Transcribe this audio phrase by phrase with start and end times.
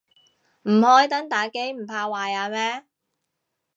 [0.63, 2.87] 唔開燈打機唔怕壞眼咩